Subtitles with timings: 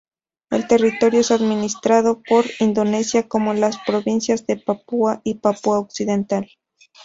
[0.49, 6.49] El territorio es administrado por Indonesia como las provincias de Papúa y Papúa Occidental.